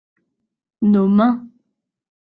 nos 0.91 1.07
mains. 1.15 1.37